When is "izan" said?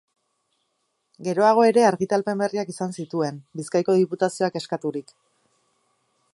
2.75-2.97